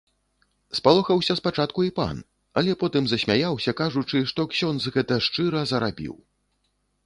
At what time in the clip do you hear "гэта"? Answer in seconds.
4.99-5.23